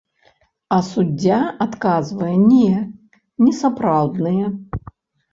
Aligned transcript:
А 0.75 0.77
суддзя 0.85 1.41
адказвае, 1.65 2.31
не, 2.53 2.77
несапраўдныя. 3.45 4.49